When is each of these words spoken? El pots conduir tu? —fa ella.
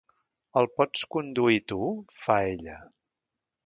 El 0.61 0.67
pots 0.79 1.05
conduir 1.17 1.61
tu? 1.73 1.93
—fa 2.19 2.43
ella. 2.57 2.85